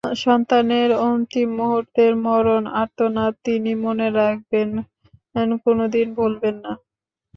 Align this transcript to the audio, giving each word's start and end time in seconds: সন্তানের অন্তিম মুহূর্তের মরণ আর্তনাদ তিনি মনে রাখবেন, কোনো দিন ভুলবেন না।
সন্তানের 0.19 0.89
অন্তিম 1.05 1.47
মুহূর্তের 1.59 2.13
মরণ 2.25 2.63
আর্তনাদ 2.81 3.33
তিনি 3.45 3.71
মনে 3.83 4.07
রাখবেন, 4.19 4.69
কোনো 5.65 5.83
দিন 5.95 6.07
ভুলবেন 6.17 6.55
না। 6.63 6.73